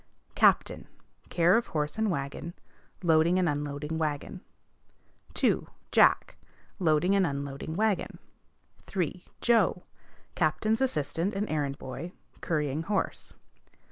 [0.33, 0.87] Captain.
[1.29, 2.55] Care of horse and wagon;
[3.03, 4.41] loading and unloading wagon.
[5.35, 5.67] 2.
[5.91, 6.37] Jack.
[6.79, 8.17] Loading and unloading wagon.
[8.87, 9.23] 3.
[9.41, 9.83] Joe.
[10.33, 13.33] Captain's assistant and errand boy; currying horse.